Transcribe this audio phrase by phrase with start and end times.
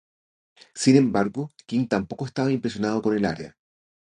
[0.73, 3.55] Sin embargo, King tampoco estaba impresionado con el área.